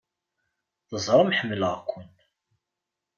[0.87, 2.09] Teẓram ḥemmleɣ-ken!